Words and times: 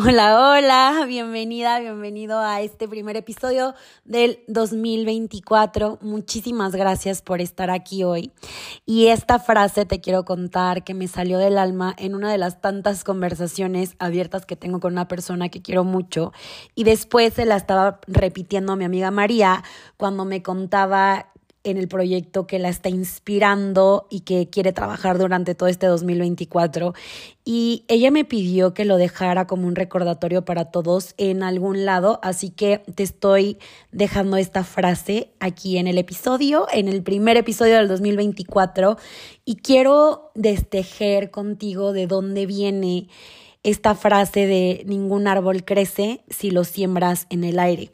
Hola, 0.00 0.52
hola, 0.52 1.06
bienvenida, 1.08 1.80
bienvenido 1.80 2.38
a 2.38 2.60
este 2.60 2.86
primer 2.86 3.16
episodio 3.16 3.74
del 4.04 4.38
2024. 4.46 5.98
Muchísimas 6.02 6.72
gracias 6.72 7.20
por 7.20 7.40
estar 7.40 7.68
aquí 7.68 8.04
hoy. 8.04 8.30
Y 8.86 9.08
esta 9.08 9.40
frase 9.40 9.86
te 9.86 10.00
quiero 10.00 10.24
contar 10.24 10.84
que 10.84 10.94
me 10.94 11.08
salió 11.08 11.38
del 11.38 11.58
alma 11.58 11.96
en 11.98 12.14
una 12.14 12.30
de 12.30 12.38
las 12.38 12.60
tantas 12.60 13.02
conversaciones 13.02 13.96
abiertas 13.98 14.46
que 14.46 14.54
tengo 14.54 14.78
con 14.78 14.92
una 14.92 15.08
persona 15.08 15.48
que 15.48 15.62
quiero 15.62 15.82
mucho. 15.82 16.32
Y 16.76 16.84
después 16.84 17.34
se 17.34 17.44
la 17.44 17.56
estaba 17.56 17.98
repitiendo 18.06 18.74
a 18.74 18.76
mi 18.76 18.84
amiga 18.84 19.10
María 19.10 19.64
cuando 19.96 20.24
me 20.24 20.44
contaba 20.44 21.32
en 21.70 21.76
el 21.76 21.88
proyecto 21.88 22.46
que 22.46 22.58
la 22.58 22.68
está 22.68 22.88
inspirando 22.88 24.06
y 24.10 24.20
que 24.20 24.48
quiere 24.48 24.72
trabajar 24.72 25.18
durante 25.18 25.54
todo 25.54 25.68
este 25.68 25.86
2024. 25.86 26.94
Y 27.44 27.84
ella 27.88 28.10
me 28.10 28.24
pidió 28.24 28.74
que 28.74 28.84
lo 28.84 28.96
dejara 28.96 29.46
como 29.46 29.66
un 29.66 29.74
recordatorio 29.74 30.44
para 30.44 30.66
todos 30.66 31.14
en 31.16 31.42
algún 31.42 31.84
lado, 31.84 32.20
así 32.22 32.50
que 32.50 32.82
te 32.94 33.02
estoy 33.02 33.58
dejando 33.90 34.36
esta 34.36 34.64
frase 34.64 35.30
aquí 35.40 35.78
en 35.78 35.86
el 35.86 35.98
episodio, 35.98 36.66
en 36.72 36.88
el 36.88 37.02
primer 37.02 37.36
episodio 37.36 37.76
del 37.76 37.88
2024, 37.88 38.98
y 39.44 39.56
quiero 39.56 40.30
destejer 40.34 41.30
contigo 41.30 41.92
de 41.92 42.06
dónde 42.06 42.46
viene 42.46 43.08
esta 43.62 43.94
frase 43.94 44.46
de 44.46 44.82
ningún 44.86 45.26
árbol 45.26 45.64
crece 45.64 46.20
si 46.28 46.50
lo 46.50 46.64
siembras 46.64 47.26
en 47.28 47.44
el 47.44 47.58
aire. 47.58 47.90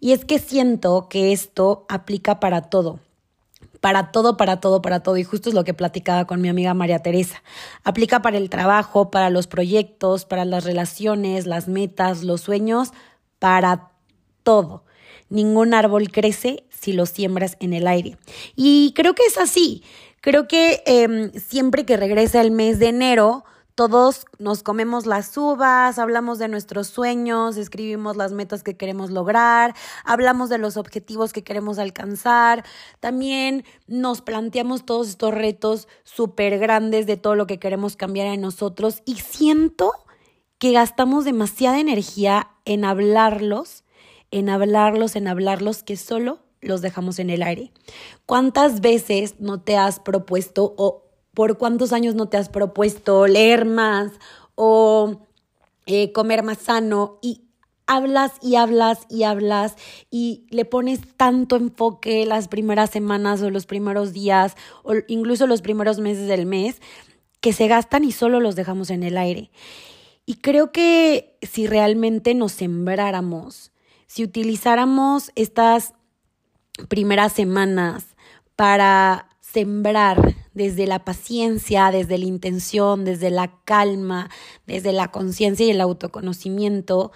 Y 0.00 0.12
es 0.12 0.24
que 0.24 0.38
siento 0.38 1.08
que 1.08 1.32
esto 1.32 1.86
aplica 1.88 2.40
para 2.40 2.62
todo 2.62 3.00
para 3.80 4.10
todo, 4.10 4.36
para 4.36 4.60
todo, 4.60 4.82
para 4.82 5.00
todo. 5.00 5.16
Y 5.16 5.24
justo 5.24 5.48
es 5.48 5.54
lo 5.54 5.64
que 5.64 5.74
platicaba 5.74 6.26
con 6.26 6.40
mi 6.40 6.48
amiga 6.48 6.74
María 6.74 7.00
Teresa. 7.00 7.42
Aplica 7.84 8.22
para 8.22 8.38
el 8.38 8.50
trabajo, 8.50 9.10
para 9.10 9.30
los 9.30 9.46
proyectos, 9.46 10.24
para 10.24 10.44
las 10.44 10.64
relaciones, 10.64 11.46
las 11.46 11.68
metas, 11.68 12.22
los 12.22 12.40
sueños, 12.40 12.90
para 13.38 13.90
todo. 14.42 14.84
Ningún 15.30 15.74
árbol 15.74 16.10
crece 16.10 16.64
si 16.70 16.92
lo 16.92 17.06
siembras 17.06 17.56
en 17.60 17.72
el 17.72 17.86
aire. 17.86 18.16
Y 18.56 18.92
creo 18.94 19.14
que 19.14 19.24
es 19.26 19.38
así. 19.38 19.82
Creo 20.20 20.48
que 20.48 20.82
em, 20.86 21.32
siempre 21.32 21.84
que 21.84 21.96
regresa 21.96 22.40
el 22.40 22.50
mes 22.50 22.78
de 22.78 22.88
enero, 22.88 23.44
todos 23.78 24.24
nos 24.40 24.64
comemos 24.64 25.06
las 25.06 25.36
uvas, 25.36 26.00
hablamos 26.00 26.40
de 26.40 26.48
nuestros 26.48 26.88
sueños, 26.88 27.56
escribimos 27.56 28.16
las 28.16 28.32
metas 28.32 28.64
que 28.64 28.76
queremos 28.76 29.12
lograr, 29.12 29.72
hablamos 30.04 30.48
de 30.48 30.58
los 30.58 30.76
objetivos 30.76 31.32
que 31.32 31.44
queremos 31.44 31.78
alcanzar. 31.78 32.64
También 32.98 33.64
nos 33.86 34.20
planteamos 34.20 34.84
todos 34.84 35.08
estos 35.08 35.32
retos 35.32 35.86
súper 36.02 36.58
grandes 36.58 37.06
de 37.06 37.16
todo 37.16 37.36
lo 37.36 37.46
que 37.46 37.60
queremos 37.60 37.94
cambiar 37.94 38.26
en 38.26 38.40
nosotros 38.40 39.00
y 39.04 39.14
siento 39.14 39.92
que 40.58 40.72
gastamos 40.72 41.24
demasiada 41.24 41.78
energía 41.78 42.50
en 42.64 42.84
hablarlos, 42.84 43.84
en 44.32 44.48
hablarlos, 44.48 45.14
en 45.14 45.28
hablarlos, 45.28 45.84
que 45.84 45.96
solo 45.96 46.40
los 46.60 46.82
dejamos 46.82 47.20
en 47.20 47.30
el 47.30 47.44
aire. 47.44 47.70
¿Cuántas 48.26 48.80
veces 48.80 49.36
no 49.38 49.60
te 49.60 49.76
has 49.76 50.00
propuesto 50.00 50.74
o 50.76 51.07
por 51.38 51.56
cuántos 51.56 51.92
años 51.92 52.16
no 52.16 52.28
te 52.28 52.36
has 52.36 52.48
propuesto 52.48 53.28
leer 53.28 53.64
más 53.64 54.10
o 54.56 55.20
eh, 55.86 56.10
comer 56.10 56.42
más 56.42 56.58
sano 56.58 57.20
y 57.22 57.42
hablas 57.86 58.32
y 58.42 58.56
hablas 58.56 59.06
y 59.08 59.22
hablas 59.22 59.76
y 60.10 60.48
le 60.50 60.64
pones 60.64 60.98
tanto 61.16 61.54
enfoque 61.54 62.26
las 62.26 62.48
primeras 62.48 62.90
semanas 62.90 63.40
o 63.40 63.50
los 63.50 63.66
primeros 63.66 64.12
días 64.12 64.56
o 64.82 64.94
incluso 65.06 65.46
los 65.46 65.62
primeros 65.62 66.00
meses 66.00 66.26
del 66.26 66.44
mes 66.44 66.82
que 67.40 67.52
se 67.52 67.68
gastan 67.68 68.02
y 68.02 68.10
solo 68.10 68.40
los 68.40 68.56
dejamos 68.56 68.90
en 68.90 69.04
el 69.04 69.16
aire. 69.16 69.52
Y 70.26 70.38
creo 70.38 70.72
que 70.72 71.38
si 71.42 71.68
realmente 71.68 72.34
nos 72.34 72.50
sembráramos, 72.50 73.70
si 74.08 74.24
utilizáramos 74.24 75.30
estas 75.36 75.94
primeras 76.88 77.32
semanas 77.32 78.16
para 78.56 79.28
sembrar 79.40 80.34
desde 80.58 80.86
la 80.86 81.04
paciencia, 81.04 81.90
desde 81.90 82.18
la 82.18 82.26
intención, 82.26 83.06
desde 83.06 83.30
la 83.30 83.50
calma, 83.64 84.28
desde 84.66 84.92
la 84.92 85.08
conciencia 85.10 85.64
y 85.64 85.70
el 85.70 85.80
autoconocimiento, 85.80 87.12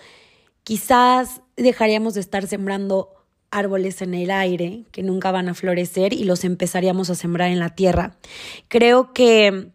quizás 0.65 1.43
dejaríamos 1.57 2.15
de 2.15 2.21
estar 2.21 2.47
sembrando 2.47 3.11
árboles 3.51 4.01
en 4.01 4.15
el 4.15 4.31
aire 4.31 4.85
que 4.93 5.03
nunca 5.03 5.31
van 5.31 5.49
a 5.49 5.55
florecer 5.55 6.15
y 6.15 6.25
los 6.25 6.45
empezaríamos 6.45 7.11
a 7.11 7.15
sembrar 7.15 7.51
en 7.51 7.59
la 7.59 7.75
tierra. 7.75 8.17
Creo 8.69 9.13
que 9.13 9.73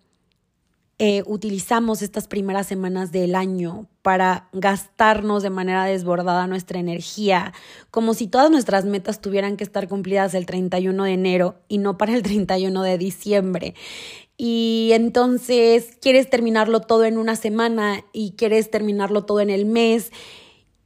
eh, 0.99 1.21
utilizamos 1.27 2.01
estas 2.01 2.27
primeras 2.27 2.65
semanas 2.65 3.11
del 3.11 3.35
año 3.35 3.87
para 4.01 4.49
gastarnos 4.51 5.43
de 5.43 5.51
manera 5.51 5.85
desbordada 5.85 6.47
nuestra 6.47 6.79
energía, 6.79 7.53
como 7.91 8.15
si 8.15 8.25
todas 8.25 8.49
nuestras 8.49 8.85
metas 8.85 9.21
tuvieran 9.21 9.57
que 9.57 9.63
estar 9.63 9.87
cumplidas 9.87 10.33
el 10.33 10.47
31 10.47 11.03
de 11.03 11.11
enero 11.11 11.55
y 11.67 11.77
no 11.77 11.99
para 11.99 12.15
el 12.15 12.23
31 12.23 12.81
de 12.81 12.97
diciembre. 12.97 13.75
Y 14.37 14.89
entonces 14.93 15.97
quieres 16.01 16.31
terminarlo 16.31 16.79
todo 16.79 17.05
en 17.05 17.19
una 17.19 17.35
semana 17.35 18.03
y 18.11 18.31
quieres 18.31 18.71
terminarlo 18.71 19.23
todo 19.23 19.39
en 19.41 19.51
el 19.51 19.65
mes. 19.65 20.11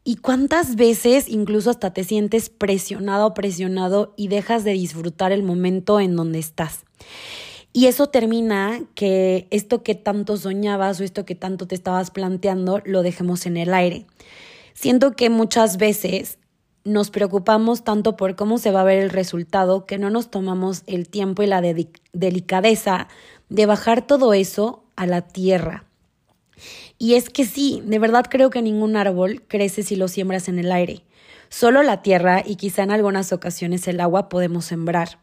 ¿Y 0.03 0.17
cuántas 0.17 0.75
veces 0.75 1.29
incluso 1.29 1.69
hasta 1.69 1.93
te 1.93 2.03
sientes 2.03 2.49
presionado 2.49 3.27
o 3.27 3.33
presionado 3.33 4.13
y 4.17 4.27
dejas 4.27 4.65
de 4.65 4.71
disfrutar 4.71 5.31
el 5.31 5.43
momento 5.43 6.01
en 6.01 6.17
donde 6.17 6.39
estás? 6.39 6.83
Y 7.73 7.87
eso 7.87 8.07
termina 8.07 8.81
que 8.95 9.47
esto 9.49 9.81
que 9.81 9.95
tanto 9.95 10.35
soñabas 10.35 10.99
o 10.99 11.03
esto 11.03 11.25
que 11.25 11.35
tanto 11.35 11.67
te 11.67 11.75
estabas 11.75 12.11
planteando 12.11 12.81
lo 12.83 13.01
dejemos 13.01 13.45
en 13.45 13.57
el 13.57 13.73
aire. 13.73 14.05
Siento 14.73 15.15
que 15.15 15.29
muchas 15.29 15.77
veces 15.77 16.37
nos 16.83 17.11
preocupamos 17.11 17.83
tanto 17.83 18.17
por 18.17 18.35
cómo 18.35 18.57
se 18.57 18.71
va 18.71 18.81
a 18.81 18.85
ver 18.85 18.99
el 18.99 19.09
resultado 19.09 19.85
que 19.85 19.97
no 19.97 20.09
nos 20.09 20.31
tomamos 20.31 20.83
el 20.87 21.07
tiempo 21.07 21.43
y 21.43 21.47
la 21.47 21.61
delicadeza 22.13 23.07
de 23.49 23.65
bajar 23.65 24.05
todo 24.05 24.33
eso 24.33 24.83
a 24.95 25.05
la 25.05 25.21
tierra. 25.21 25.85
Y 26.97 27.15
es 27.15 27.29
que 27.29 27.45
sí, 27.45 27.81
de 27.85 27.99
verdad 27.99 28.25
creo 28.29 28.49
que 28.49 28.61
ningún 28.61 28.95
árbol 28.95 29.43
crece 29.47 29.83
si 29.83 29.95
lo 29.95 30.07
siembras 30.07 30.47
en 30.47 30.59
el 30.59 30.71
aire. 30.71 31.03
Solo 31.49 31.83
la 31.83 32.01
tierra 32.01 32.43
y 32.45 32.55
quizá 32.55 32.83
en 32.83 32.91
algunas 32.91 33.33
ocasiones 33.33 33.87
el 33.87 33.99
agua 33.99 34.29
podemos 34.29 34.65
sembrar. 34.65 35.19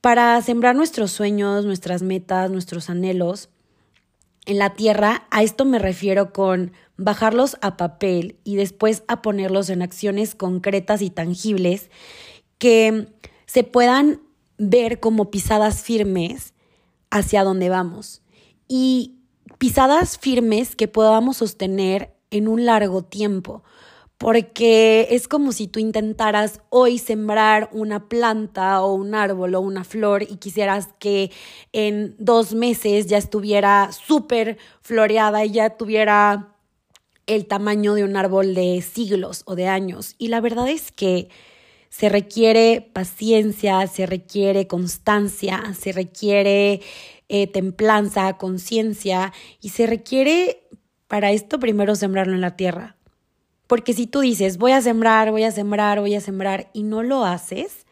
Para 0.00 0.40
sembrar 0.40 0.74
nuestros 0.76 1.10
sueños, 1.10 1.66
nuestras 1.66 2.02
metas, 2.02 2.50
nuestros 2.50 2.88
anhelos 2.88 3.50
en 4.46 4.58
la 4.58 4.74
tierra, 4.74 5.26
a 5.30 5.42
esto 5.42 5.66
me 5.66 5.78
refiero 5.78 6.32
con 6.32 6.72
bajarlos 6.96 7.58
a 7.60 7.76
papel 7.76 8.36
y 8.42 8.56
después 8.56 9.02
a 9.08 9.20
ponerlos 9.20 9.68
en 9.68 9.82
acciones 9.82 10.34
concretas 10.34 11.02
y 11.02 11.10
tangibles 11.10 11.90
que 12.56 13.08
se 13.44 13.62
puedan 13.62 14.22
ver 14.56 15.00
como 15.00 15.30
pisadas 15.30 15.82
firmes 15.82 16.54
hacia 17.10 17.44
donde 17.44 17.68
vamos. 17.68 18.22
Y 18.68 19.16
pisadas 19.58 20.16
firmes 20.18 20.76
que 20.76 20.88
podamos 20.88 21.38
sostener 21.38 22.14
en 22.30 22.48
un 22.48 22.64
largo 22.64 23.02
tiempo, 23.02 23.62
porque 24.20 25.06
es 25.12 25.28
como 25.28 25.50
si 25.50 25.66
tú 25.66 25.80
intentaras 25.80 26.60
hoy 26.68 26.98
sembrar 26.98 27.70
una 27.72 28.10
planta 28.10 28.82
o 28.82 28.92
un 28.92 29.14
árbol 29.14 29.54
o 29.54 29.62
una 29.62 29.82
flor 29.82 30.24
y 30.24 30.36
quisieras 30.36 30.90
que 30.98 31.30
en 31.72 32.16
dos 32.18 32.52
meses 32.52 33.06
ya 33.06 33.16
estuviera 33.16 33.90
súper 33.92 34.58
floreada 34.82 35.46
y 35.46 35.52
ya 35.52 35.70
tuviera 35.70 36.54
el 37.26 37.46
tamaño 37.46 37.94
de 37.94 38.04
un 38.04 38.14
árbol 38.14 38.54
de 38.54 38.82
siglos 38.82 39.42
o 39.46 39.54
de 39.54 39.68
años. 39.68 40.16
Y 40.18 40.28
la 40.28 40.42
verdad 40.42 40.68
es 40.68 40.92
que 40.92 41.30
se 41.88 42.10
requiere 42.10 42.90
paciencia, 42.92 43.86
se 43.86 44.04
requiere 44.04 44.66
constancia, 44.66 45.72
se 45.72 45.92
requiere 45.92 46.82
eh, 47.30 47.46
templanza, 47.46 48.36
conciencia 48.36 49.32
y 49.62 49.70
se 49.70 49.86
requiere 49.86 50.68
para 51.06 51.32
esto 51.32 51.58
primero 51.58 51.96
sembrarlo 51.96 52.34
en 52.34 52.42
la 52.42 52.54
tierra 52.54 52.99
porque 53.70 53.92
si 53.92 54.08
tú 54.08 54.18
dices, 54.18 54.58
voy 54.58 54.72
a 54.72 54.82
sembrar, 54.82 55.30
voy 55.30 55.44
a 55.44 55.52
sembrar, 55.52 56.00
voy 56.00 56.16
a 56.16 56.20
sembrar 56.20 56.70
y 56.72 56.82
no 56.82 57.04
lo 57.04 57.24
haces, 57.24 57.86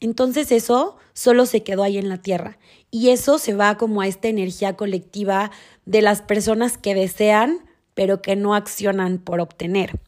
entonces 0.00 0.50
eso 0.50 0.96
solo 1.12 1.44
se 1.44 1.62
quedó 1.62 1.82
ahí 1.82 1.98
en 1.98 2.08
la 2.08 2.16
tierra. 2.16 2.56
Y 2.90 3.10
eso 3.10 3.36
se 3.36 3.52
va 3.52 3.76
como 3.76 4.00
a 4.00 4.06
esta 4.06 4.28
energía 4.28 4.74
colectiva 4.74 5.50
de 5.84 6.00
las 6.00 6.22
personas 6.22 6.78
que 6.78 6.94
desean, 6.94 7.58
pero 7.92 8.22
que 8.22 8.36
no 8.36 8.54
accionan 8.54 9.18
por 9.18 9.40
obtener. 9.40 10.00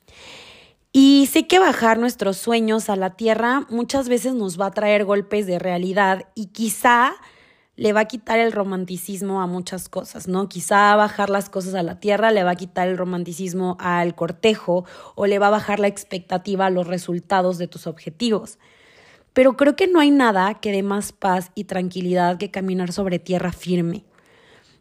Y 0.91 1.29
sé 1.31 1.47
que 1.47 1.59
bajar 1.59 1.99
nuestros 1.99 2.39
sueños 2.39 2.89
a 2.89 2.97
la 2.97 3.11
tierra 3.11 3.67
muchas 3.69 4.09
veces 4.09 4.33
nos 4.33 4.59
va 4.59 4.69
a 4.69 4.71
traer 4.71 5.05
golpes 5.05 5.47
de 5.47 5.59
realidad 5.59 6.31
y 6.35 6.47
quizá 6.47 7.13
le 7.79 7.93
va 7.93 8.01
a 8.01 8.05
quitar 8.07 8.41
el 8.41 8.51
romanticismo 8.51 9.41
a 9.41 9.47
muchas 9.47 9.89
cosas, 9.89 10.27
¿no? 10.27 10.49
Quizá 10.49 10.97
bajar 10.97 11.31
las 11.31 11.49
cosas 11.49 11.75
a 11.75 11.85
la 11.85 12.01
tierra 12.01 12.33
le 12.33 12.43
va 12.43 12.51
a 12.51 12.57
quitar 12.57 12.89
el 12.89 12.99
romanticismo 12.99 13.77
al 13.79 14.17
cortejo 14.17 14.85
o 15.15 15.27
le 15.27 15.39
va 15.39 15.47
a 15.47 15.51
bajar 15.51 15.79
la 15.79 15.87
expectativa 15.87 16.67
a 16.67 16.71
los 16.71 16.89
resultados 16.89 17.57
de 17.57 17.69
tus 17.69 17.87
objetivos. 17.87 18.59
Pero 19.33 19.57
creo 19.57 19.77
que 19.77 19.87
no 19.87 20.01
hay 20.01 20.11
nada 20.11 20.55
que 20.55 20.73
dé 20.73 20.83
más 20.83 21.13
paz 21.13 21.53
y 21.55 21.65
tranquilidad 21.65 22.37
que 22.37 22.51
caminar 22.51 22.91
sobre 22.91 23.21
tierra 23.21 23.53
firme. 23.53 24.05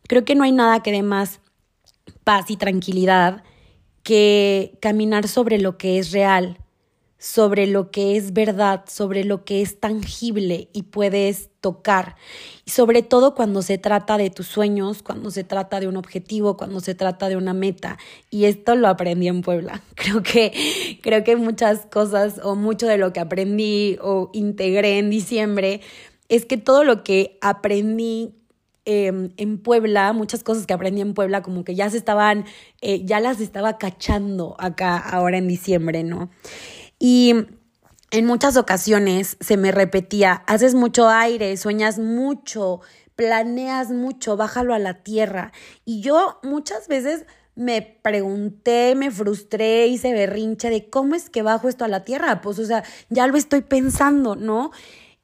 Creo 0.08 0.26
que 0.26 0.34
no 0.34 0.44
hay 0.44 0.52
nada 0.52 0.82
que 0.82 0.92
dé 0.92 1.04
más 1.04 1.40
paz 2.24 2.50
y 2.50 2.58
tranquilidad 2.58 3.44
que 4.02 4.76
caminar 4.82 5.28
sobre 5.28 5.60
lo 5.60 5.78
que 5.78 6.00
es 6.00 6.12
real, 6.12 6.58
sobre 7.20 7.66
lo 7.66 7.90
que 7.90 8.16
es 8.16 8.34
verdad, 8.34 8.84
sobre 8.88 9.24
lo 9.24 9.44
que 9.44 9.62
es 9.62 9.80
tangible 9.80 10.70
y 10.72 10.84
puedes 10.84 11.50
tocar. 11.62 12.16
Y 12.66 12.72
sobre 12.72 13.02
todo 13.02 13.34
cuando 13.34 13.62
se 13.64 13.78
trata 13.78 14.18
de 14.18 14.30
tus 14.30 14.48
sueños, 14.48 15.02
cuando 15.02 15.32
se 15.32 15.44
trata 15.44 15.80
de 15.80 15.88
un 15.88 15.98
objetivo, 15.98 16.58
cuando 16.58 16.80
se 16.80 16.94
trata 16.94 17.28
de 17.28 17.36
una 17.36 17.54
meta. 17.54 17.98
Y 18.30 18.46
esto 18.46 18.76
lo 18.76 18.88
aprendí 18.88 19.28
en 19.28 19.42
Puebla. 19.42 19.82
Creo 19.96 20.22
que, 20.22 21.00
creo 21.02 21.24
que 21.24 21.36
muchas 21.36 21.86
cosas 21.88 22.40
o 22.44 22.56
mucho 22.56 22.88
de 22.88 22.98
lo 22.98 23.12
que 23.14 23.20
aprendí 23.20 23.98
o 24.02 24.30
integré 24.34 25.00
en 25.00 25.10
diciembre 25.10 25.82
es 26.30 26.46
que 26.46 26.58
todo 26.58 26.84
lo 26.84 27.04
que 27.04 27.38
aprendí 27.42 28.36
em, 28.86 29.32
en 29.38 29.58
Puebla, 29.58 30.14
muchas 30.14 30.44
cosas 30.44 30.68
que 30.68 30.74
aprendí 30.74 31.02
en 31.02 31.14
Puebla, 31.14 31.42
como 31.42 31.64
que 31.64 31.76
ya 31.76 31.90
se 31.90 31.98
estaban, 31.98 32.46
eh, 32.82 33.04
ya 33.06 33.20
las 33.20 33.42
estaba 33.42 33.78
cachando 33.78 34.56
acá 34.60 34.98
ahora 34.98 35.38
en 35.38 35.48
diciembre, 35.48 36.04
¿no? 36.04 36.30
Y 37.00 37.34
en 38.12 38.26
muchas 38.26 38.58
ocasiones 38.58 39.38
se 39.40 39.58
me 39.58 39.72
repetía, 39.72 40.44
haces 40.48 40.74
mucho 40.74 41.10
aire, 41.10 41.56
sueñas 41.58 42.00
mucho, 42.00 42.82
planeas 43.16 43.92
mucho, 43.92 44.38
bájalo 44.38 44.74
a 44.74 44.80
la 44.80 45.04
tierra. 45.04 45.52
Y 45.84 46.02
yo 46.02 46.40
muchas 46.44 46.88
veces 46.88 47.26
me 47.56 47.82
pregunté, 47.82 48.94
me 48.96 49.12
frustré, 49.12 49.88
hice 49.88 50.14
berrinche 50.14 50.70
de 50.70 50.90
cómo 50.90 51.16
es 51.16 51.30
que 51.30 51.42
bajo 51.42 51.68
esto 51.68 51.84
a 51.84 51.90
la 51.90 52.04
tierra. 52.04 52.40
Pues, 52.42 52.60
o 52.60 52.66
sea, 52.66 52.84
ya 53.10 53.28
lo 53.28 53.36
estoy 53.36 53.62
pensando, 53.62 54.36
¿no? 54.36 54.72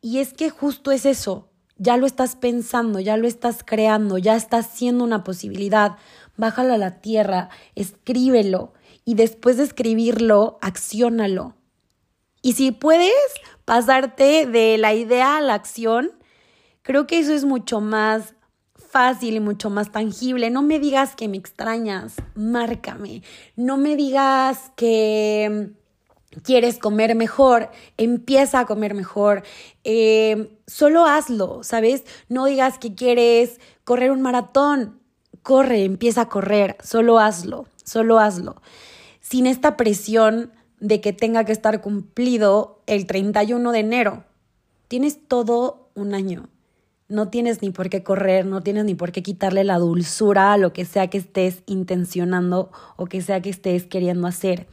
Y 0.01 0.19
es 0.19 0.33
que 0.33 0.49
justo 0.49 0.91
es 0.91 1.05
eso, 1.05 1.49
ya 1.77 1.95
lo 1.95 2.05
estás 2.05 2.35
pensando, 2.35 2.99
ya 2.99 3.17
lo 3.17 3.27
estás 3.27 3.63
creando, 3.63 4.17
ya 4.17 4.35
estás 4.35 4.67
siendo 4.67 5.03
una 5.03 5.23
posibilidad. 5.23 5.97
Bájalo 6.35 6.73
a 6.73 6.77
la 6.77 7.01
tierra, 7.01 7.49
escríbelo 7.75 8.73
y 9.05 9.13
después 9.13 9.57
de 9.57 9.63
escribirlo, 9.63 10.57
acciónalo. 10.61 11.55
Y 12.43 12.53
si 12.53 12.71
puedes 12.71 13.13
pasarte 13.65 14.45
de 14.45 14.77
la 14.77 14.93
idea 14.93 15.37
a 15.37 15.41
la 15.41 15.53
acción, 15.53 16.11
creo 16.81 17.07
que 17.07 17.17
eso 17.17 17.33
es 17.33 17.45
mucho 17.45 17.79
más 17.79 18.35
fácil 18.75 19.35
y 19.35 19.39
mucho 19.39 19.69
más 19.69 19.93
tangible. 19.93 20.51
No 20.51 20.61
me 20.61 20.77
digas 20.77 21.15
que 21.15 21.29
me 21.29 21.37
extrañas, 21.37 22.15
márcame. 22.35 23.23
No 23.55 23.77
me 23.77 23.95
digas 23.95 24.71
que 24.75 25.71
quieres 26.43 26.79
comer 26.79 27.15
mejor, 27.15 27.69
empieza 27.95 28.59
a 28.59 28.65
comer 28.65 28.93
mejor. 28.93 29.43
Eh, 29.85 30.59
solo 30.67 31.05
hazlo, 31.05 31.63
¿sabes? 31.63 32.03
No 32.27 32.45
digas 32.45 32.77
que 32.77 32.93
quieres 32.93 33.61
correr 33.85 34.11
un 34.11 34.21
maratón, 34.21 34.99
corre, 35.43 35.85
empieza 35.85 36.23
a 36.23 36.29
correr, 36.29 36.75
solo 36.83 37.19
hazlo, 37.19 37.67
solo 37.85 38.19
hazlo. 38.19 38.61
Sin 39.21 39.47
esta 39.47 39.77
presión 39.77 40.51
de 40.83 40.99
que 40.99 41.13
tenga 41.13 41.45
que 41.45 41.53
estar 41.53 41.79
cumplido 41.79 42.81
el 42.87 43.05
31 43.05 43.71
de 43.71 43.79
enero. 43.79 44.25
Tienes 44.89 45.17
todo 45.29 45.87
un 45.95 46.13
año. 46.13 46.49
No 47.07 47.29
tienes 47.29 47.61
ni 47.61 47.69
por 47.69 47.89
qué 47.89 48.03
correr, 48.03 48.45
no 48.45 48.61
tienes 48.61 48.83
ni 48.83 48.93
por 48.93 49.13
qué 49.13 49.23
quitarle 49.23 49.63
la 49.63 49.77
dulzura 49.77 50.51
a 50.51 50.57
lo 50.57 50.73
que 50.73 50.83
sea 50.83 51.07
que 51.07 51.19
estés 51.19 51.63
intencionando 51.67 52.69
o 52.97 53.05
que 53.05 53.21
sea 53.21 53.41
que 53.41 53.49
estés 53.49 53.85
queriendo 53.85 54.27
hacer. 54.27 54.67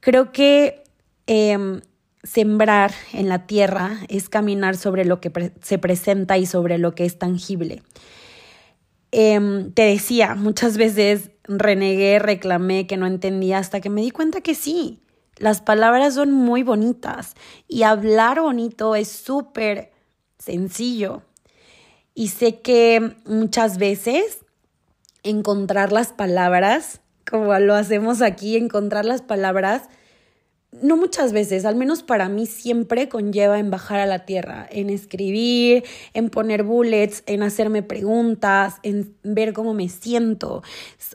Creo 0.00 0.32
que 0.32 0.82
em, 1.28 1.82
sembrar 2.24 2.90
en 3.12 3.28
la 3.28 3.46
tierra 3.46 4.00
es 4.08 4.28
caminar 4.28 4.76
sobre 4.76 5.04
lo 5.04 5.20
que 5.20 5.52
se 5.62 5.78
presenta 5.78 6.36
y 6.36 6.46
sobre 6.46 6.78
lo 6.78 6.96
que 6.96 7.04
es 7.04 7.16
tangible. 7.16 7.82
Em, 9.12 9.70
te 9.70 9.82
decía, 9.82 10.34
muchas 10.34 10.76
veces 10.76 11.30
renegué, 11.44 12.18
reclamé 12.18 12.88
que 12.88 12.96
no 12.96 13.06
entendía 13.06 13.58
hasta 13.58 13.80
que 13.80 13.88
me 13.88 14.00
di 14.00 14.10
cuenta 14.10 14.40
que 14.40 14.56
sí, 14.56 15.00
las 15.38 15.60
palabras 15.60 16.14
son 16.14 16.32
muy 16.32 16.62
bonitas 16.62 17.34
y 17.66 17.82
hablar 17.82 18.40
bonito 18.40 18.94
es 18.94 19.08
súper 19.08 19.92
sencillo. 20.38 21.22
Y 22.14 22.28
sé 22.28 22.60
que 22.60 23.16
muchas 23.24 23.78
veces 23.78 24.44
encontrar 25.22 25.92
las 25.92 26.12
palabras, 26.12 27.00
como 27.28 27.56
lo 27.58 27.74
hacemos 27.74 28.22
aquí, 28.22 28.56
encontrar 28.56 29.04
las 29.04 29.22
palabras, 29.22 29.82
no 30.70 30.96
muchas 30.96 31.32
veces, 31.32 31.64
al 31.64 31.76
menos 31.76 32.02
para 32.02 32.28
mí 32.28 32.46
siempre 32.46 33.08
conlleva 33.08 33.58
en 33.58 33.70
bajar 33.70 34.00
a 34.00 34.06
la 34.06 34.26
tierra, 34.26 34.66
en 34.70 34.90
escribir, 34.90 35.84
en 36.12 36.28
poner 36.28 36.62
bullets, 36.62 37.22
en 37.26 37.42
hacerme 37.42 37.82
preguntas, 37.82 38.76
en 38.82 39.16
ver 39.22 39.54
cómo 39.54 39.72
me 39.72 39.88
siento. 39.88 40.62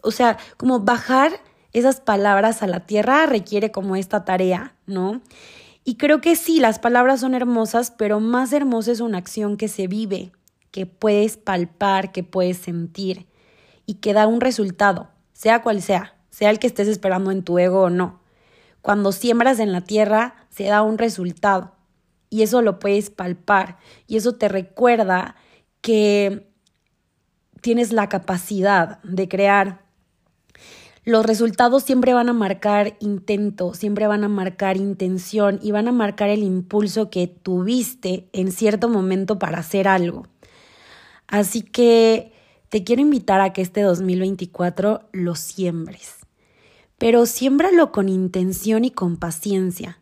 O 0.02 0.12
sea, 0.12 0.38
como 0.58 0.80
bajar 0.80 1.34
esas 1.74 2.00
palabras 2.00 2.64
a 2.64 2.68
la 2.68 2.82
tierra 2.82 3.26
requiere 3.26 3.72
como 3.72 3.96
esta 3.96 4.24
tarea, 4.26 4.76
¿no? 4.86 5.22
Y 5.84 5.96
creo 5.96 6.22
que 6.22 6.36
sí, 6.36 6.60
las 6.60 6.80
palabras 6.80 7.20
son 7.20 7.34
hermosas, 7.34 7.92
pero 7.92 8.20
más 8.20 8.54
hermosa 8.54 8.92
es 8.92 9.02
una 9.02 9.18
acción 9.18 9.58
que 9.58 9.68
se 9.68 9.88
vive, 9.88 10.32
que 10.72 10.86
puedes 10.86 11.36
palpar, 11.36 12.12
que 12.12 12.24
puedes 12.24 12.58
sentir 12.58 13.28
y 13.86 13.96
que 13.96 14.14
da 14.14 14.28
un 14.28 14.40
resultado, 14.40 15.10
sea 15.34 15.62
cual 15.62 15.82
sea, 15.82 16.16
sea 16.30 16.52
el 16.52 16.60
que 16.60 16.68
estés 16.68 16.88
esperando 16.88 17.32
en 17.32 17.44
tu 17.44 17.60
ego 17.60 17.82
o 17.82 17.90
no. 17.90 18.22
Cuando 18.82 19.12
siembras 19.12 19.60
en 19.60 19.72
la 19.72 19.82
tierra, 19.82 20.36
se 20.50 20.66
da 20.66 20.82
un 20.84 20.98
resultado 20.98 21.76
y 22.30 22.44
eso 22.44 22.62
lo 22.62 22.80
puedes 22.80 23.10
palpar 23.10 23.78
y 24.08 24.18
eso 24.18 24.34
te 24.34 24.48
recuerda 24.48 25.36
que 25.82 26.50
tienes 27.62 27.94
la 27.94 28.10
capacidad 28.10 29.02
de 29.04 29.28
crear 29.28 29.86
los 31.06 31.26
resultados 31.26 31.84
siempre 31.84 32.14
van 32.14 32.30
a 32.30 32.34
marcar 32.34 32.96
intento, 33.00 33.74
siempre 33.74 34.08
van 34.08 34.24
a 34.24 34.30
marcar 34.30 34.78
intención 34.78 35.60
y 35.62 35.72
van 35.72 35.88
a 35.88 35.92
marcar 35.92 36.30
el 36.30 36.44
impulso 36.44 37.10
que 37.10 37.28
tuviste 37.28 38.30
en 38.32 38.52
cierto 38.52 38.88
momento 38.88 39.38
para 39.38 39.60
hacer 39.60 39.88
algo. 39.88 40.28
Así 41.28 41.62
que 41.62 42.32
te 42.70 42.84
quiero 42.84 43.02
invitar 43.02 43.42
a 43.42 43.52
que 43.52 43.62
este 43.62 43.82
2024 43.82 45.10
lo 45.12 45.36
siembres, 45.36 46.18
pero 46.98 47.26
siémbralo 47.26 47.92
con 47.92 48.08
intención 48.08 48.86
y 48.86 48.92
con 48.92 49.18
paciencia. 49.18 50.00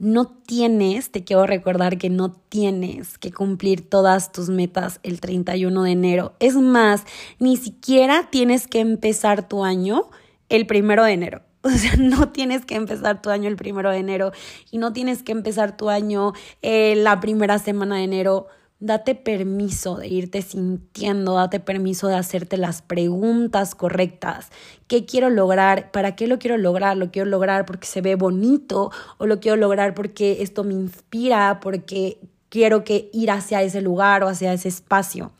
No 0.00 0.28
tienes, 0.28 1.10
te 1.10 1.24
quiero 1.24 1.44
recordar 1.44 1.98
que 1.98 2.08
no 2.08 2.32
tienes 2.32 3.18
que 3.18 3.32
cumplir 3.32 3.86
todas 3.86 4.32
tus 4.32 4.48
metas 4.48 4.98
el 5.02 5.20
31 5.20 5.82
de 5.82 5.90
enero. 5.90 6.32
Es 6.40 6.56
más, 6.56 7.04
ni 7.38 7.58
siquiera 7.58 8.30
tienes 8.30 8.66
que 8.66 8.80
empezar 8.80 9.46
tu 9.46 9.62
año 9.62 10.08
el 10.48 10.66
primero 10.66 11.04
de 11.04 11.12
enero. 11.12 11.42
O 11.62 11.68
sea, 11.68 11.94
no 11.98 12.30
tienes 12.30 12.64
que 12.64 12.76
empezar 12.76 13.20
tu 13.20 13.28
año 13.28 13.46
el 13.46 13.56
primero 13.56 13.90
de 13.90 13.98
enero 13.98 14.32
y 14.70 14.78
no 14.78 14.94
tienes 14.94 15.22
que 15.22 15.32
empezar 15.32 15.76
tu 15.76 15.90
año 15.90 16.32
eh, 16.62 16.94
la 16.96 17.20
primera 17.20 17.58
semana 17.58 17.96
de 17.96 18.04
enero 18.04 18.46
date 18.80 19.14
permiso 19.14 19.96
de 19.96 20.08
irte 20.08 20.40
sintiendo, 20.40 21.34
date 21.34 21.60
permiso 21.60 22.08
de 22.08 22.16
hacerte 22.16 22.56
las 22.56 22.80
preguntas 22.80 23.74
correctas. 23.74 24.48
¿Qué 24.88 25.04
quiero 25.04 25.28
lograr? 25.28 25.90
¿Para 25.92 26.16
qué 26.16 26.26
lo 26.26 26.38
quiero 26.38 26.56
lograr? 26.56 26.96
¿Lo 26.96 27.10
quiero 27.10 27.28
lograr 27.28 27.66
porque 27.66 27.86
se 27.86 28.00
ve 28.00 28.14
bonito 28.16 28.90
o 29.18 29.26
lo 29.26 29.38
quiero 29.38 29.56
lograr 29.56 29.94
porque 29.94 30.38
esto 30.40 30.64
me 30.64 30.72
inspira, 30.72 31.60
porque 31.60 32.18
quiero 32.48 32.82
que 32.82 33.10
ir 33.12 33.30
hacia 33.30 33.62
ese 33.62 33.82
lugar 33.82 34.24
o 34.24 34.28
hacia 34.28 34.54
ese 34.54 34.68
espacio? 34.68 35.30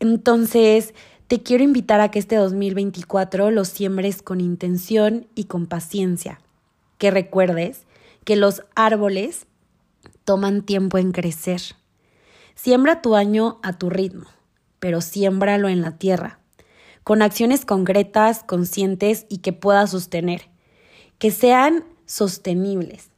Entonces, 0.00 0.94
te 1.26 1.42
quiero 1.42 1.62
invitar 1.62 2.00
a 2.00 2.10
que 2.10 2.18
este 2.18 2.36
2024 2.36 3.50
lo 3.50 3.66
siembres 3.66 4.22
con 4.22 4.40
intención 4.40 5.26
y 5.34 5.44
con 5.44 5.66
paciencia. 5.66 6.40
Que 6.96 7.10
recuerdes 7.10 7.82
que 8.24 8.36
los 8.36 8.62
árboles 8.74 9.46
toman 10.24 10.62
tiempo 10.62 10.98
en 10.98 11.12
crecer 11.12 11.60
Siembra 12.54 13.02
tu 13.02 13.16
año 13.16 13.58
a 13.62 13.72
tu 13.72 13.90
ritmo, 13.90 14.26
pero 14.78 15.00
siémbralo 15.00 15.68
en 15.68 15.80
la 15.80 15.96
tierra, 15.98 16.38
con 17.04 17.22
acciones 17.22 17.64
concretas, 17.64 18.44
conscientes 18.44 19.26
y 19.28 19.38
que 19.38 19.52
puedas 19.52 19.90
sostener, 19.90 20.50
que 21.18 21.30
sean 21.30 21.84
sostenibles, 22.04 23.10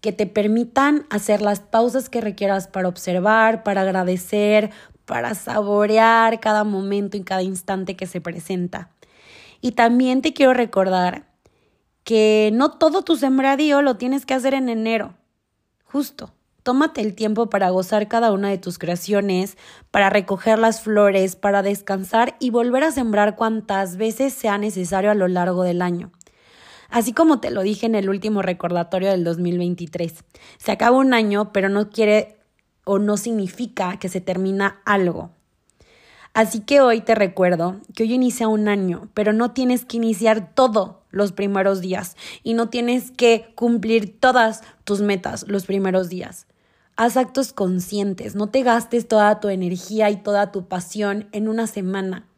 que 0.00 0.12
te 0.12 0.26
permitan 0.26 1.06
hacer 1.10 1.42
las 1.42 1.60
pausas 1.60 2.08
que 2.08 2.20
requieras 2.20 2.68
para 2.68 2.88
observar, 2.88 3.62
para 3.62 3.82
agradecer, 3.82 4.70
para 5.04 5.34
saborear 5.34 6.40
cada 6.40 6.64
momento 6.64 7.16
y 7.16 7.22
cada 7.22 7.42
instante 7.42 7.96
que 7.96 8.06
se 8.06 8.20
presenta. 8.20 8.90
Y 9.60 9.72
también 9.72 10.22
te 10.22 10.32
quiero 10.32 10.54
recordar 10.54 11.32
que 12.04 12.50
no 12.52 12.72
todo 12.72 13.02
tu 13.02 13.16
sembradío 13.16 13.80
lo 13.80 13.96
tienes 13.96 14.26
que 14.26 14.34
hacer 14.34 14.54
en 14.54 14.68
enero. 14.68 15.14
Justo. 15.84 16.32
Tómate 16.62 17.00
el 17.00 17.14
tiempo 17.14 17.50
para 17.50 17.70
gozar 17.70 18.06
cada 18.06 18.30
una 18.30 18.48
de 18.48 18.58
tus 18.58 18.78
creaciones, 18.78 19.56
para 19.90 20.10
recoger 20.10 20.60
las 20.60 20.80
flores, 20.80 21.34
para 21.34 21.62
descansar 21.62 22.36
y 22.38 22.50
volver 22.50 22.84
a 22.84 22.92
sembrar 22.92 23.34
cuantas 23.34 23.96
veces 23.96 24.32
sea 24.32 24.58
necesario 24.58 25.10
a 25.10 25.14
lo 25.14 25.26
largo 25.26 25.64
del 25.64 25.82
año. 25.82 26.12
Así 26.88 27.12
como 27.12 27.40
te 27.40 27.50
lo 27.50 27.62
dije 27.62 27.86
en 27.86 27.96
el 27.96 28.08
último 28.08 28.42
recordatorio 28.42 29.10
del 29.10 29.24
2023, 29.24 30.24
se 30.58 30.72
acaba 30.72 30.98
un 30.98 31.14
año, 31.14 31.52
pero 31.52 31.68
no 31.68 31.90
quiere 31.90 32.36
o 32.84 33.00
no 33.00 33.16
significa 33.16 33.98
que 33.98 34.08
se 34.08 34.20
termina 34.20 34.82
algo. 34.84 35.30
Así 36.34 36.60
que 36.60 36.80
hoy 36.80 37.00
te 37.00 37.14
recuerdo 37.14 37.80
que 37.94 38.04
hoy 38.04 38.14
inicia 38.14 38.46
un 38.46 38.68
año, 38.68 39.08
pero 39.14 39.32
no 39.32 39.50
tienes 39.50 39.84
que 39.84 39.96
iniciar 39.96 40.54
todo 40.54 41.02
los 41.10 41.32
primeros 41.32 41.80
días 41.80 42.16
y 42.42 42.54
no 42.54 42.68
tienes 42.68 43.10
que 43.10 43.52
cumplir 43.54 44.18
todas 44.18 44.62
tus 44.84 45.00
metas 45.00 45.44
los 45.48 45.66
primeros 45.66 46.08
días. 46.08 46.46
Haz 46.96 47.16
actos 47.16 47.52
conscientes, 47.52 48.34
no 48.34 48.48
te 48.48 48.62
gastes 48.62 49.08
toda 49.08 49.40
tu 49.40 49.48
energía 49.48 50.10
y 50.10 50.16
toda 50.16 50.52
tu 50.52 50.68
pasión 50.68 51.28
en 51.32 51.48
una 51.48 51.66
semana. 51.66 52.28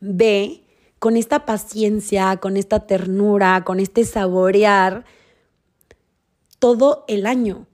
Ve 0.00 0.64
con 0.98 1.16
esta 1.16 1.46
paciencia, 1.46 2.36
con 2.36 2.56
esta 2.56 2.86
ternura, 2.86 3.64
con 3.64 3.80
este 3.80 4.04
saborear 4.04 5.04
todo 6.58 7.04
el 7.08 7.26
año. 7.26 7.66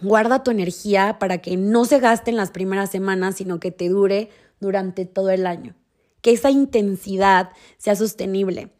Guarda 0.00 0.44
tu 0.44 0.50
energía 0.50 1.18
para 1.18 1.38
que 1.38 1.56
no 1.56 1.84
se 1.84 1.98
gaste 1.98 2.30
en 2.30 2.36
las 2.36 2.52
primeras 2.52 2.90
semanas, 2.90 3.36
sino 3.36 3.58
que 3.58 3.72
te 3.72 3.88
dure 3.88 4.30
durante 4.60 5.04
todo 5.04 5.30
el 5.30 5.46
año. 5.46 5.74
Que 6.20 6.32
esa 6.32 6.50
intensidad 6.50 7.50
sea 7.76 7.96
sostenible. 7.96 8.72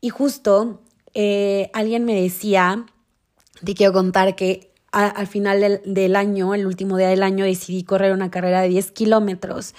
Y 0.00 0.08
justo 0.08 0.82
eh, 1.14 1.70
alguien 1.72 2.04
me 2.04 2.20
decía, 2.20 2.86
te 3.64 3.74
quiero 3.74 3.92
contar 3.92 4.34
que 4.34 4.69
al 4.92 5.26
final 5.26 5.80
del, 5.84 6.16
año, 6.16 6.54
el 6.54 6.66
último 6.66 6.96
día 6.96 7.08
del 7.08 7.22
año, 7.22 7.44
decidí 7.44 7.84
correr 7.84 8.12
una 8.12 8.30
carrera 8.30 8.62
de 8.62 8.68
10 8.68 8.90
kilómetros. 8.92 9.74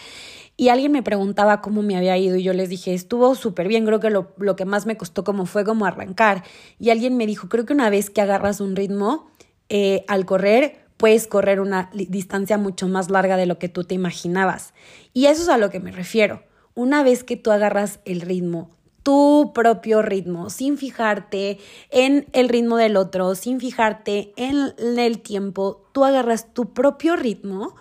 Y 0.58 0.70
alguien 0.70 0.91
me 0.91 1.03
preguntaba 1.03 1.62
cómo 1.62 1.82
me 1.82 1.98
había 1.98 2.18
ido 2.18 2.36
y 2.36 2.44
yo 2.44 2.53
les 2.53 2.70
dije, 2.70 2.94
estuvo 2.94 3.36
súper 3.36 3.68
bien, 3.68 3.86
creo 3.86 4.00
que 4.00 4.10
lo, 4.10 4.34
lo, 4.38 4.56
que 4.56 4.65
más 4.65 4.86
me 4.86 4.96
costó 4.96 5.24
como 5.24 5.46
fue 5.46 5.65
como 5.65 5.86
arrancar. 5.86 6.44
Y 6.80 6.91
alguien 6.91 7.18
me 7.18 7.25
dijo, 7.25 7.50
creo 7.50 7.65
que 7.65 7.74
una 7.74 7.89
vez 7.89 8.10
que 8.10 8.22
agarras 8.22 8.62
un 8.62 8.75
ritmo, 8.75 9.32
eh, 9.70 10.03
al 10.08 10.25
correr 10.25 10.82
puedes 10.98 11.25
correr 11.25 11.60
una 11.60 11.89
distancia 11.94 12.60
mucho 12.60 12.88
más 12.88 13.10
larga 13.10 13.38
de 13.38 13.48
lo 13.48 13.58
que 13.58 13.70
tú 13.70 13.84
te 13.86 13.96
imaginabas. 13.96 14.74
Y 15.13 15.25
eso 15.25 15.41
es 15.41 15.50
a 15.50 15.58
lo 15.58 15.72
que 15.72 15.80
me 15.80 15.91
refiero. 15.91 16.44
Una 16.75 17.01
vez 17.03 17.24
que 17.24 17.38
tú 17.38 17.51
agarras 17.51 18.00
el 18.06 18.22
ritmo, 18.22 18.70
tu 19.03 19.51
propio 19.53 20.01
ritmo, 20.01 20.50
sin 20.50 20.77
fijarte 20.77 21.60
en 21.89 22.27
el 22.34 22.50
ritmo 22.50 22.77
del 22.77 22.98
otro, 22.98 23.36
sin 23.36 23.60
fijarte 23.60 24.34
en 24.36 24.74
el 24.77 25.22
tiempo, 25.22 25.88
tú 25.91 26.05
agarras 26.05 26.53
tu 26.53 26.74
propio 26.74 27.15
ritmo, 27.15 27.75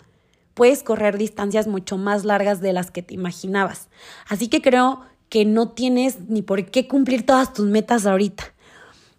puedes 0.54 0.82
correr 0.82 1.18
distancias 1.18 1.66
mucho 1.66 1.98
más 1.98 2.24
largas 2.24 2.60
de 2.60 2.72
las 2.72 2.90
que 2.90 3.02
te 3.02 3.14
imaginabas. 3.14 3.88
Así 4.28 4.48
que 4.48 4.62
creo 4.62 5.02
que 5.28 5.44
no 5.44 5.70
tienes 5.70 6.20
ni 6.28 6.42
por 6.42 6.66
qué 6.66 6.88
cumplir 6.88 7.24
todas 7.24 7.52
tus 7.52 7.66
metas 7.66 8.06
ahorita. 8.06 8.44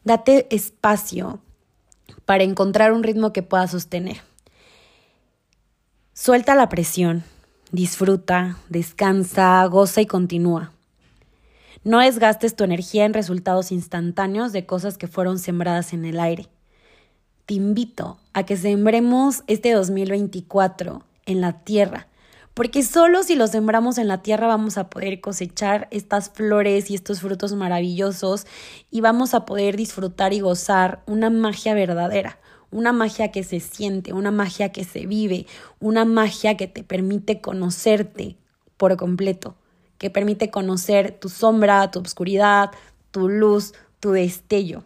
Date 0.04 0.48
espacio 0.50 1.40
para 2.26 2.44
encontrar 2.44 2.92
un 2.92 3.04
ritmo 3.04 3.34
que 3.34 3.44
puedas 3.44 3.72
sostener. 3.72 4.22
Suelta 6.14 6.56
la 6.56 6.70
presión, 6.70 7.24
disfruta, 7.72 8.58
descansa, 8.70 9.66
goza 9.66 10.02
y 10.02 10.06
continúa. 10.06 10.72
No 11.84 12.00
desgastes 12.00 12.56
tu 12.56 12.64
energía 12.64 13.06
en 13.06 13.14
resultados 13.16 13.72
instantáneos 13.72 14.52
de 14.52 14.68
cosas 14.68 15.00
que 15.00 15.08
fueron 15.08 15.40
sembradas 15.40 15.94
en 15.94 16.06
el 16.06 16.20
aire. 16.20 16.48
Te 17.48 17.56
invito 17.56 18.20
a 18.34 18.44
que 18.44 18.56
sembremos 18.56 19.44
este 19.48 19.72
2024 19.72 21.04
en 21.26 21.42
la 21.42 21.64
tierra, 21.64 22.08
porque 22.54 22.84
solo 22.84 23.24
si 23.24 23.34
lo 23.34 23.48
sembramos 23.48 23.98
en 23.98 24.08
la 24.08 24.22
tierra 24.22 24.46
vamos 24.46 24.78
a 24.78 24.92
poder 24.92 25.22
cosechar 25.22 25.88
estas 25.90 26.30
flores 26.30 26.92
y 26.92 26.94
estos 26.94 27.22
frutos 27.22 27.54
maravillosos 27.54 28.46
y 28.92 29.02
vamos 29.02 29.34
a 29.34 29.46
poder 29.46 29.76
disfrutar 29.76 30.34
y 30.34 30.40
gozar 30.40 31.02
una 31.08 31.32
magia 31.32 31.74
verdadera, 31.74 32.38
una 32.70 32.94
magia 32.94 33.32
que 33.32 33.44
se 33.44 33.60
siente, 33.60 34.14
una 34.14 34.30
magia 34.30 34.72
que 34.72 34.84
se 34.84 35.08
vive, 35.08 35.48
una 35.80 36.06
magia 36.06 36.58
que 36.58 36.68
te 36.68 36.84
permite 36.84 37.42
conocerte 37.42 38.38
por 38.78 38.98
completo 38.98 39.56
que 40.02 40.10
permite 40.10 40.50
conocer 40.50 41.12
tu 41.20 41.30
sombra, 41.30 41.92
tu 41.92 42.00
oscuridad, 42.00 42.72
tu 43.12 43.30
luz, 43.30 43.76
tu 44.00 44.10
destello. 44.14 44.84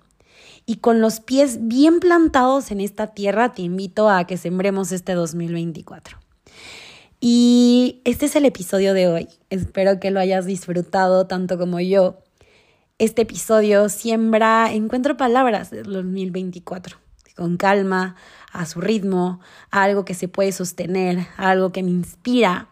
Y 0.65 0.77
con 0.79 0.99
los 0.99 1.21
pies 1.21 1.69
bien 1.69 2.01
plantados 2.01 2.69
en 2.69 2.81
esta 2.81 3.07
tierra, 3.07 3.53
te 3.53 3.61
invito 3.61 4.09
a 4.09 4.27
que 4.27 4.35
sembremos 4.35 4.91
este 4.91 5.13
2024. 5.13 6.19
Y 7.21 8.01
este 8.03 8.25
es 8.25 8.35
el 8.35 8.43
episodio 8.43 8.93
de 8.93 9.07
hoy. 9.07 9.29
Espero 9.49 10.01
que 10.01 10.11
lo 10.11 10.19
hayas 10.19 10.45
disfrutado 10.45 11.27
tanto 11.27 11.57
como 11.57 11.79
yo. 11.79 12.17
Este 12.97 13.21
episodio 13.21 13.87
siembra, 13.87 14.73
encuentro 14.73 15.15
palabras 15.15 15.71
del 15.71 15.93
2024, 15.93 16.97
con 17.37 17.55
calma, 17.55 18.17
a 18.51 18.65
su 18.65 18.81
ritmo, 18.81 19.39
algo 19.71 20.03
que 20.03 20.13
se 20.13 20.27
puede 20.27 20.51
sostener, 20.51 21.25
algo 21.37 21.71
que 21.71 21.83
me 21.83 21.91
inspira 21.91 22.67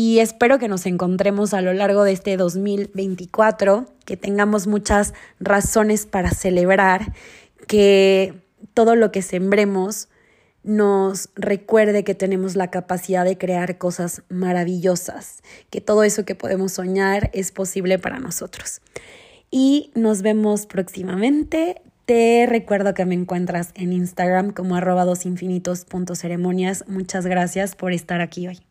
y 0.00 0.20
espero 0.20 0.60
que 0.60 0.68
nos 0.68 0.86
encontremos 0.86 1.52
a 1.54 1.60
lo 1.60 1.72
largo 1.72 2.04
de 2.04 2.12
este 2.12 2.36
2024, 2.36 3.86
que 4.04 4.16
tengamos 4.16 4.68
muchas 4.68 5.12
razones 5.40 6.06
para 6.06 6.30
celebrar, 6.30 7.12
que 7.66 8.34
todo 8.74 8.94
lo 8.94 9.10
que 9.10 9.22
sembremos 9.22 10.08
nos 10.62 11.30
recuerde 11.34 12.04
que 12.04 12.14
tenemos 12.14 12.54
la 12.54 12.70
capacidad 12.70 13.24
de 13.24 13.38
crear 13.38 13.76
cosas 13.76 14.22
maravillosas, 14.28 15.42
que 15.68 15.80
todo 15.80 16.04
eso 16.04 16.24
que 16.24 16.36
podemos 16.36 16.74
soñar 16.74 17.30
es 17.32 17.50
posible 17.50 17.98
para 17.98 18.20
nosotros. 18.20 18.80
Y 19.50 19.90
nos 19.96 20.22
vemos 20.22 20.66
próximamente. 20.66 21.82
Te 22.04 22.46
recuerdo 22.48 22.94
que 22.94 23.04
me 23.04 23.16
encuentras 23.16 23.72
en 23.74 23.92
Instagram 23.92 24.52
como 24.52 24.76
arroba 24.76 25.04
dosinfinitos.ceremonias. 25.04 26.84
Muchas 26.86 27.26
gracias 27.26 27.74
por 27.74 27.92
estar 27.92 28.20
aquí 28.20 28.46
hoy. 28.46 28.67